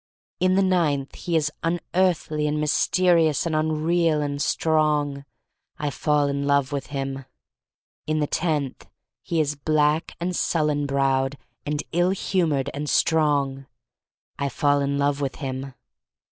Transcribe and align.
In 0.39 0.55
the 0.55 0.63
ninth 0.63 1.13
he 1.13 1.35
is 1.35 1.51
unearthly 1.61 2.47
and 2.47 2.59
mys 2.59 2.71
terious 2.87 3.45
and 3.45 3.55
unreal— 3.55 4.19
and 4.23 4.41
strong. 4.41 5.25
I 5.77 5.91
fall 5.91 6.27
in 6.27 6.47
love 6.47 6.71
with 6.71 6.87
him. 6.87 7.25
In 8.07 8.17
the 8.17 8.25
tenth 8.25 8.87
he 9.21 9.39
is 9.39 9.53
black 9.55 10.15
and 10.19 10.35
sullen 10.35 10.87
browed, 10.87 11.37
and 11.67 11.83
ill 11.91 12.09
humored— 12.09 12.71
and 12.73 12.89
strong. 12.89 13.67
I 14.39 14.49
fall 14.49 14.81
in 14.81 14.97
love 14.97 15.21
with 15.21 15.35
him. 15.35 15.75